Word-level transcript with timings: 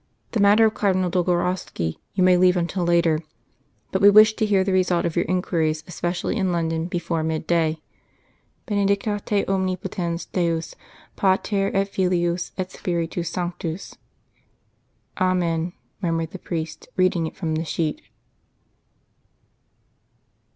The 0.31 0.39
matter 0.39 0.65
of 0.65 0.73
Cardinal 0.73 1.11
Dolgorovski 1.11 1.99
you 2.15 2.23
may 2.23 2.35
leave 2.35 2.57
until 2.57 2.83
later. 2.83 3.19
But 3.91 4.01
we 4.01 4.09
wish 4.09 4.33
to 4.37 4.47
hear 4.47 4.63
the 4.63 4.71
result 4.73 5.05
of 5.05 5.15
your 5.15 5.25
inquiries, 5.25 5.83
especially 5.85 6.37
in 6.37 6.51
London, 6.51 6.87
before 6.87 7.21
mid 7.21 7.45
day. 7.45 7.83
Benedicat 8.65 9.25
te 9.27 9.45
Omnipotens 9.45 10.25
Deus, 10.25 10.73
Pater 11.15 11.69
et 11.75 11.87
Filius 11.87 12.51
et 12.57 12.71
Spiritus 12.71 13.29
Sanctus." 13.29 13.95
"'Amen!'" 15.19 15.73
murmured 16.01 16.31
the 16.31 16.39
priest, 16.39 16.87
reading 16.97 17.27
it 17.27 17.35
from 17.37 17.53
the 17.53 17.63
sheet. 17.63 18.01